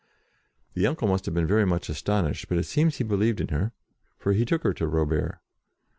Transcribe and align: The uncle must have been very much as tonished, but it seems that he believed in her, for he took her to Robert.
The 0.73 0.87
uncle 0.87 1.07
must 1.07 1.25
have 1.25 1.35
been 1.35 1.45
very 1.45 1.63
much 1.63 1.87
as 1.87 2.01
tonished, 2.01 2.47
but 2.49 2.57
it 2.57 2.63
seems 2.63 2.93
that 2.95 3.03
he 3.03 3.07
believed 3.07 3.39
in 3.39 3.49
her, 3.49 3.71
for 4.17 4.33
he 4.33 4.45
took 4.45 4.63
her 4.63 4.73
to 4.73 4.87
Robert. 4.87 5.37